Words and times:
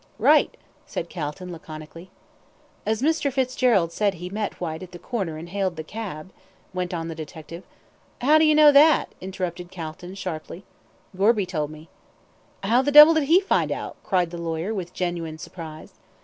"Right!" 0.17 0.57
said 0.87 1.11
Calton, 1.11 1.51
laconically. 1.51 2.09
"As 2.87 3.03
Mr. 3.03 3.31
Fitzgerald 3.31 3.91
said 3.91 4.15
he 4.15 4.31
met 4.31 4.59
Whyte 4.59 4.81
at 4.81 4.93
the 4.93 4.97
corner 4.97 5.37
and 5.37 5.49
hailed 5.49 5.75
the 5.75 5.83
cab" 5.83 6.31
went 6.73 6.91
on 6.91 7.07
the 7.07 7.13
detective. 7.13 7.63
"How 8.19 8.39
do 8.39 8.45
you 8.45 8.55
know 8.55 8.71
that?" 8.71 9.13
interrupted 9.21 9.69
Calton, 9.69 10.15
sharply. 10.15 10.63
"Gorby 11.15 11.45
told 11.45 11.69
me." 11.69 11.87
"How 12.63 12.81
the 12.81 12.91
devil 12.91 13.13
did 13.13 13.25
he 13.25 13.41
find 13.41 13.71
out?" 13.71 13.95
cried 14.03 14.31
the 14.31 14.41
lawyer, 14.41 14.73
with 14.73 14.91
genuine 14.91 15.37
surprise. 15.37 15.93